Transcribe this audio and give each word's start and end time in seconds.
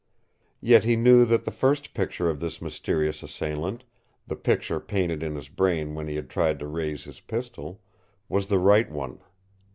Yet 0.61 0.83
he 0.83 0.95
knew 0.95 1.25
that 1.25 1.45
the 1.45 1.51
first 1.51 1.93
picture 1.93 2.27
of 2.27 2.41
his 2.41 2.59
mysterious 2.59 3.21
assailant, 3.21 3.83
the 4.25 4.35
picture 4.35 4.79
painted 4.79 5.21
in 5.21 5.35
his 5.35 5.47
brain 5.47 5.93
when 5.93 6.07
he 6.07 6.15
had 6.15 6.27
tried 6.27 6.57
to 6.57 6.65
raise 6.67 7.03
his 7.03 7.19
pistol, 7.19 7.79
was 8.27 8.47
the 8.47 8.57
right 8.57 8.89
one. 8.89 9.19